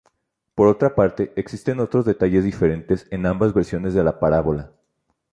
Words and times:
Por 0.55 0.67
otra 0.67 0.95
parte, 0.95 1.31
existen 1.35 1.79
otros 1.79 2.05
detalles 2.05 2.43
diferentes 2.43 3.05
en 3.11 3.23
ambas 3.27 3.53
versiones 3.53 3.93
de 3.93 4.03
la 4.03 4.19
parábola. 4.19 4.71